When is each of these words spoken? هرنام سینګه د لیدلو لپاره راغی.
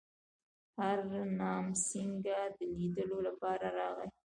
هرنام 0.77 1.65
سینګه 1.85 2.39
د 2.57 2.57
لیدلو 2.77 3.17
لپاره 3.27 3.67
راغی. 3.79 4.07